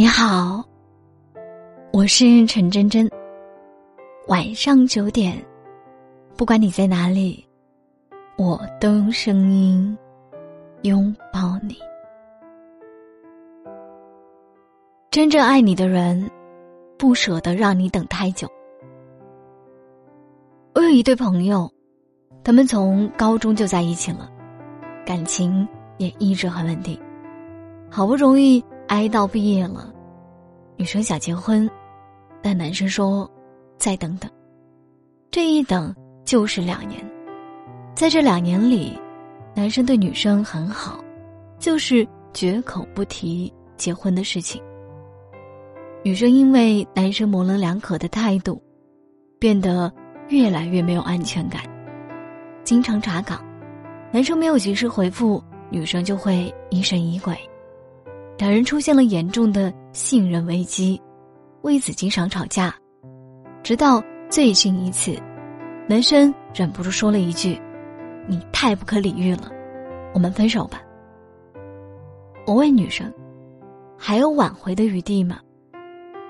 [0.00, 0.64] 你好，
[1.92, 3.06] 我是陈真真。
[4.28, 5.36] 晚上九点，
[6.38, 7.46] 不管你在哪里，
[8.38, 9.94] 我都用声音
[10.84, 11.76] 拥抱你。
[15.10, 16.30] 真正爱你的人，
[16.96, 18.48] 不舍得让你等太久。
[20.74, 21.70] 我有一对朋友，
[22.42, 24.30] 他们从高中就在一起了，
[25.04, 26.98] 感情也一直很稳定，
[27.90, 28.64] 好不容易。
[28.90, 29.88] 挨到毕业了，
[30.76, 31.70] 女生想结婚，
[32.42, 33.30] 但男生说
[33.78, 34.28] ：“再等等。”
[35.30, 35.94] 这一等
[36.24, 37.00] 就是两年，
[37.94, 38.98] 在这两年里，
[39.54, 40.98] 男生对女生很好，
[41.56, 44.60] 就是绝口不提结婚的事情。
[46.02, 48.60] 女生因为男生模棱两可的态度，
[49.38, 49.92] 变得
[50.30, 51.62] 越来越没有安全感，
[52.64, 53.40] 经常查岗，
[54.10, 57.38] 男生没有及时回复，女生就会疑神疑鬼。
[58.40, 60.98] 两人出现了严重的信任危机，
[61.60, 62.74] 为此经常吵架。
[63.62, 65.14] 直到最近一次，
[65.86, 67.60] 男生忍不住说了一句
[68.26, 69.50] ：“你太不可理喻了，
[70.14, 70.80] 我们分手吧。”
[72.48, 73.12] 我问女生
[73.98, 75.38] ：“还有挽回的余地吗？”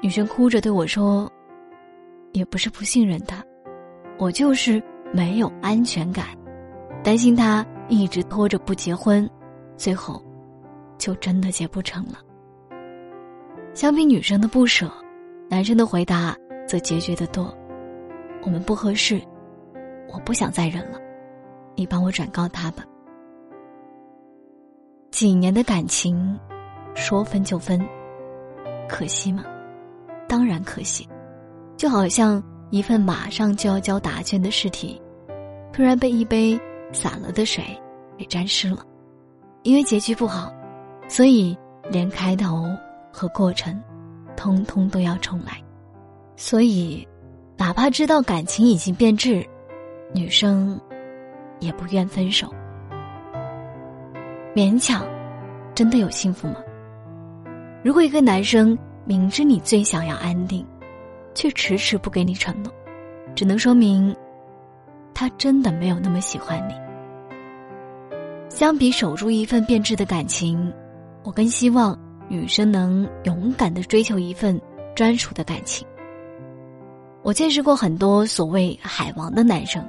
[0.00, 1.28] 女生哭着对我说
[2.30, 3.42] ：“也不是不信任他，
[4.16, 4.80] 我就是
[5.12, 6.26] 没有安全感，
[7.02, 9.28] 担心他一直拖着不结婚，
[9.76, 10.22] 最后。”
[10.98, 12.18] 就真的结不成了。
[13.74, 14.90] 相比女生的不舍，
[15.48, 17.54] 男生的回答则决绝的多。
[18.42, 19.20] 我们不合适，
[20.12, 20.98] 我不想再忍了，
[21.74, 22.84] 你帮我转告他吧。
[25.10, 26.38] 几年的感情，
[26.94, 27.84] 说分就分，
[28.88, 29.44] 可惜吗？
[30.28, 31.08] 当然可惜。
[31.76, 35.00] 就好像一份马上就要交答卷的试题，
[35.72, 36.58] 突然被一杯
[36.92, 37.62] 洒了的水
[38.16, 38.82] 给沾湿了，
[39.62, 40.50] 因为结局不好。
[41.08, 41.56] 所以，
[41.90, 42.66] 连开头
[43.12, 43.80] 和过程，
[44.36, 45.62] 通通都要重来。
[46.36, 47.06] 所以，
[47.56, 49.46] 哪怕知道感情已经变质，
[50.12, 50.78] 女生
[51.60, 52.52] 也不愿分手。
[54.54, 55.06] 勉强，
[55.74, 56.56] 真的有幸福吗？
[57.84, 60.66] 如果一个男生明知你最想要安定，
[61.34, 62.72] 却迟迟不给你承诺，
[63.34, 64.14] 只能说明，
[65.14, 66.74] 他真的没有那么喜欢你。
[68.48, 70.72] 相比守住一份变质的感情。
[71.26, 71.98] 我更希望
[72.28, 74.58] 女生能勇敢的追求一份
[74.94, 75.84] 专属的感情。
[77.24, 79.84] 我见识过很多所谓海王的男生，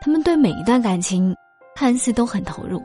[0.00, 1.34] 他们对每一段感情
[1.74, 2.80] 看似都很投入，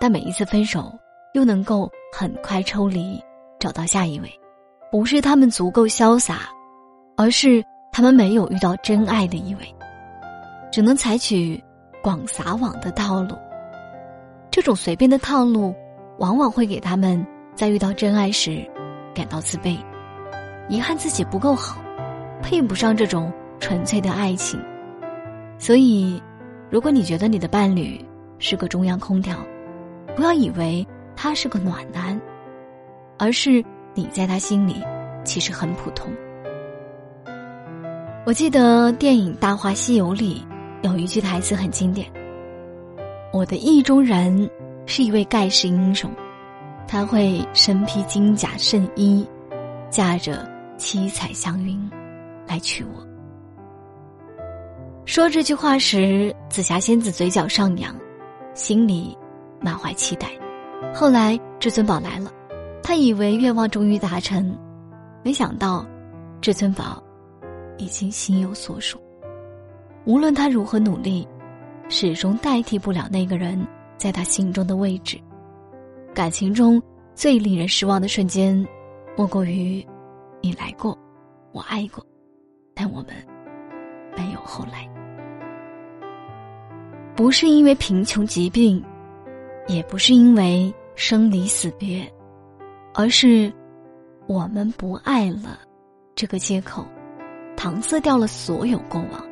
[0.00, 0.90] 但每一次分手
[1.34, 3.22] 又能够很快抽离，
[3.60, 4.40] 找到下一位。
[4.90, 6.48] 不是他们足够潇洒，
[7.18, 7.62] 而是
[7.92, 9.74] 他们没有遇到真爱的一位，
[10.72, 11.62] 只能采取
[12.02, 13.36] 广撒网的套路。
[14.50, 15.74] 这种随便的套路。
[16.22, 18.64] 往往会给他们在遇到真爱时
[19.12, 19.76] 感到自卑，
[20.68, 21.82] 遗憾自己不够好，
[22.40, 24.62] 配不上这种纯粹的爱情。
[25.58, 26.22] 所以，
[26.70, 28.00] 如果你觉得你的伴侣
[28.38, 29.36] 是个中央空调，
[30.14, 32.18] 不要以为他是个暖男，
[33.18, 33.60] 而是
[33.92, 34.76] 你在他心里
[35.24, 36.08] 其实很普通。
[38.24, 40.46] 我记得电影《大话西游》里
[40.82, 42.06] 有一句台词很经典
[43.34, 44.48] ：“我的意中人。”
[44.86, 46.10] 是一位盖世英雄，
[46.86, 49.26] 他会身披金甲圣衣，
[49.90, 51.90] 驾着七彩祥云
[52.46, 53.06] 来娶我。
[55.04, 57.94] 说这句话时，紫霞仙子嘴角上扬，
[58.54, 59.16] 心里
[59.60, 60.28] 满怀期待。
[60.92, 62.30] 后来至尊宝来了，
[62.82, 64.56] 他以为愿望终于达成，
[65.22, 65.86] 没想到
[66.40, 67.02] 至尊宝
[67.78, 68.98] 已经心有所属。
[70.04, 71.26] 无论他如何努力，
[71.88, 73.64] 始终代替不了那个人。
[74.02, 75.16] 在他心中的位置，
[76.12, 76.82] 感情中
[77.14, 78.66] 最令人失望的瞬间，
[79.16, 79.86] 莫过于
[80.40, 80.98] 你来过，
[81.52, 82.04] 我爱过，
[82.74, 83.14] 但我们
[84.16, 84.90] 没有后来。
[87.14, 88.84] 不是因为贫穷疾病，
[89.68, 92.04] 也不是因为生离死别，
[92.94, 93.52] 而是
[94.26, 95.60] 我们不爱了
[96.16, 96.84] 这个借口，
[97.56, 99.24] 搪塞掉了所有过往。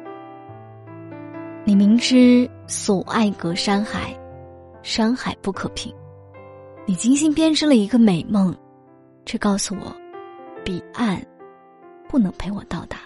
[1.65, 4.17] 你明知所爱隔山海。
[4.83, 5.95] 山海不可平，
[6.87, 8.55] 你精心编织了一个美梦，
[9.27, 9.95] 却告诉我，
[10.65, 11.23] 彼岸
[12.09, 12.99] 不能陪我到达。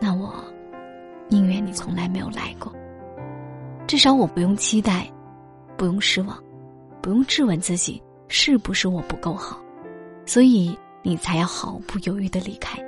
[0.00, 0.34] 那我
[1.28, 2.72] 宁愿你从来没有来过。
[3.86, 5.08] 至少我不用期待，
[5.76, 6.36] 不用失望，
[7.00, 9.60] 不用质问自己是不是我不够好，
[10.26, 12.78] 所以你才要毫不犹豫的离开。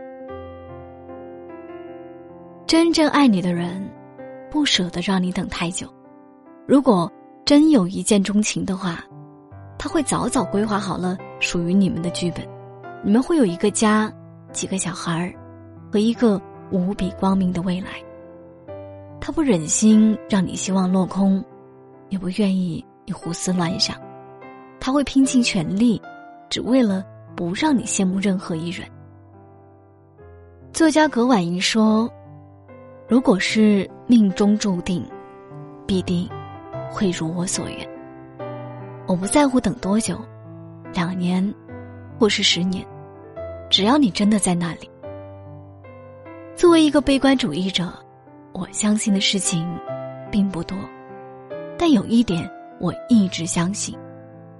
[2.66, 3.88] 真正爱你的人，
[4.50, 5.86] 不舍得让你等太久。
[6.66, 7.08] 如果。
[7.46, 9.04] 真有一见钟情的话，
[9.78, 12.44] 他会早早规划好了属于你们的剧本，
[13.04, 14.12] 你们会有一个家，
[14.50, 15.32] 几个小孩儿，
[15.92, 17.90] 和一个无比光明的未来。
[19.20, 21.42] 他不忍心让你希望落空，
[22.08, 23.96] 也不愿意你胡思乱想，
[24.80, 26.02] 他会拼尽全力，
[26.50, 27.04] 只为了
[27.36, 28.88] 不让你羡慕任何一人。
[30.72, 32.10] 作家葛婉莹说
[33.06, 35.08] ：“如果是命中注定，
[35.86, 36.28] 必定
[36.90, 37.88] 会如我所愿。
[39.06, 40.18] 我不在乎等多久，
[40.92, 41.54] 两年，
[42.18, 42.84] 或是十年，
[43.70, 44.90] 只要你真的在那里。”
[46.56, 47.92] 作为一个悲观主义者，
[48.52, 49.68] 我相信的事情
[50.30, 50.76] 并不多，
[51.78, 52.50] 但有一点
[52.80, 53.96] 我一直相信：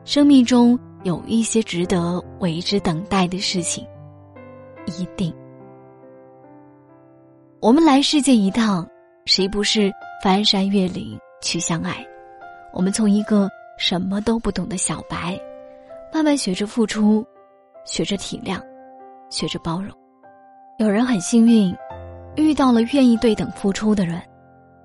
[0.05, 3.87] 生命中有一些值得为之等待的事情，
[4.87, 5.34] 一定。
[7.61, 8.87] 我们来世界一趟，
[9.25, 9.90] 谁不是
[10.22, 12.06] 翻山越岭去相爱？
[12.76, 15.40] 我们从一个什么都不懂的小白，
[16.12, 17.26] 慢慢学着付出，
[17.87, 18.61] 学着体谅，
[19.31, 19.90] 学着包容。
[20.76, 21.75] 有人很幸运，
[22.37, 24.20] 遇到了愿意对等付出的人；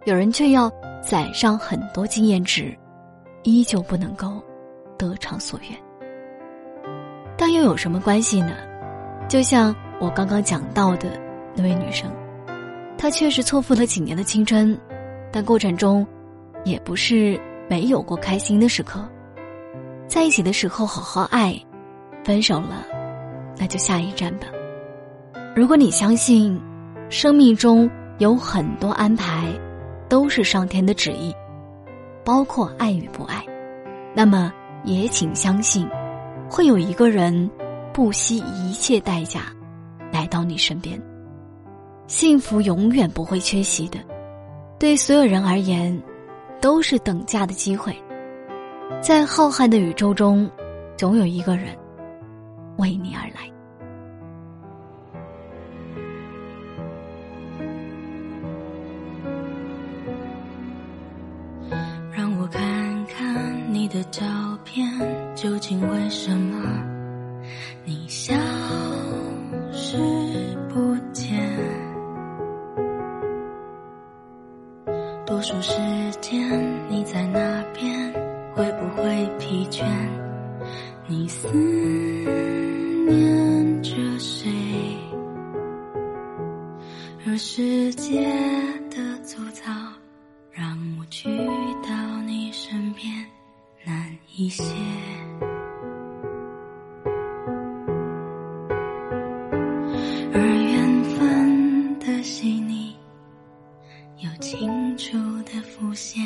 [0.06, 0.72] 有人却要
[1.02, 2.74] 攒上很多经验值，
[3.44, 4.42] 依旧不能够
[4.98, 5.78] 得偿所愿。
[7.38, 8.56] 但又有什么关系呢？
[9.28, 11.10] 就像我刚刚讲到的
[11.54, 12.10] 那位女生。
[12.98, 14.80] 她确实错付了几年的青春，
[15.30, 16.08] 但过程中，
[16.64, 17.38] 也不是
[17.72, 19.08] 没有过开心的时刻。
[20.06, 21.58] 在一起的时候好好爱，
[22.22, 22.86] 分手了，
[23.58, 24.48] 那就下一站吧。
[25.56, 26.60] 如果你相信，
[27.10, 29.48] 生命中有很多安排，
[30.10, 31.34] 都是上天的旨意，
[32.26, 33.42] 包括爱与不爱，
[34.14, 34.52] 那么
[34.84, 35.88] 也请相信，
[36.50, 37.50] 会有一个人
[37.94, 39.44] 不惜一切代价，
[40.12, 41.02] 来到你身边。
[42.08, 43.98] 幸福永远不会缺席的，
[44.78, 45.98] 对所有人而言，
[46.62, 47.94] 都是等价的机会。
[49.02, 50.50] 在浩瀚的宇宙中，
[50.96, 51.76] 总有一个人
[52.78, 53.50] 为你而来。
[62.14, 64.24] 让我看看你的照
[64.64, 64.88] 片，
[65.36, 66.64] 究竟为什么
[67.84, 68.36] 你笑
[87.44, 88.24] 世界
[88.92, 89.72] 的粗糙
[90.52, 91.28] 让我去
[91.82, 93.12] 到你身边
[93.84, 94.64] 难一些。
[100.32, 102.96] 而缘分的细腻
[104.20, 106.24] 又清楚地浮现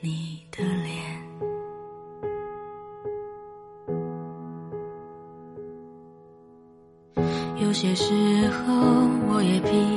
[0.00, 1.26] 你的脸。
[7.58, 8.12] 有些时
[8.48, 8.74] 候
[9.28, 9.95] 我也疲惫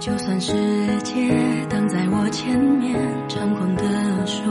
[0.00, 0.54] 就算世
[1.02, 1.28] 界
[1.68, 2.98] 挡在我前面，
[3.28, 3.84] 猖狂地
[4.26, 4.50] 说，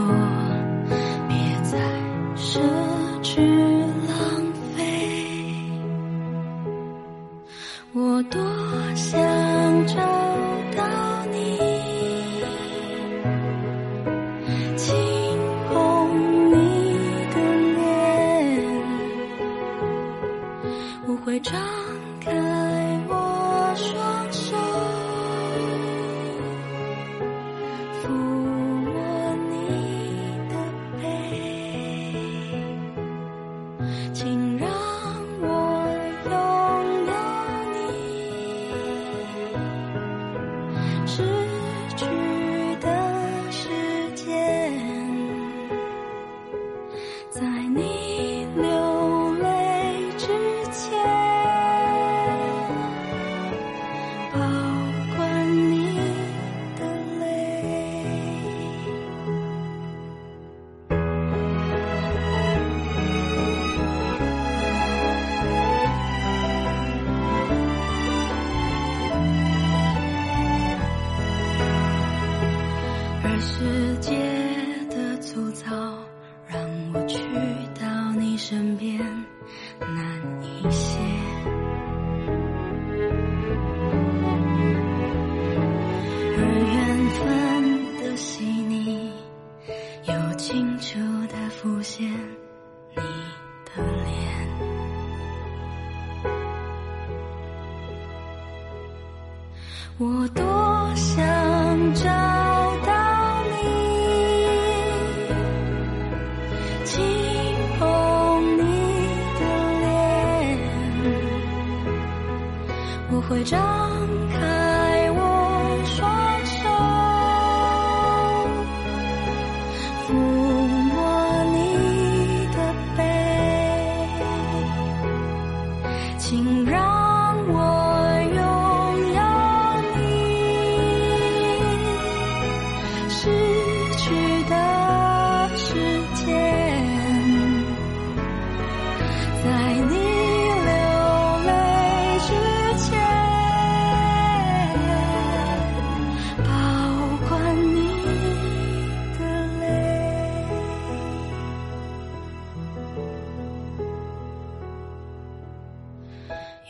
[126.20, 127.79] 请让我